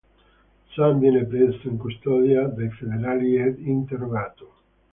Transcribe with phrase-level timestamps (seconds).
[0.75, 4.51] Sam viene preso in custodia dai Federali ed interrogato.